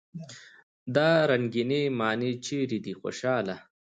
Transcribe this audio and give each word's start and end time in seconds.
دا 0.95 1.09
رنګينې 1.29 1.81
معنی 1.99 2.31
چېرې 2.45 2.77
دي 2.85 2.93
خوشحاله! 2.99 3.55